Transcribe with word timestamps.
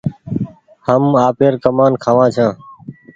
هم 0.87 1.03
آپير 1.27 1.53
ڪمآن 1.63 1.91
کآوآن 2.03 2.29
ڇآن 2.35 2.53